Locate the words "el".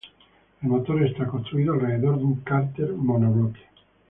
0.63-0.67